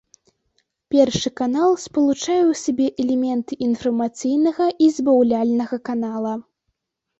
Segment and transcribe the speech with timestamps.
[0.95, 6.33] Першы канал спалучае ў сабе элементы інфармацыйнага і забаўляльнага канала.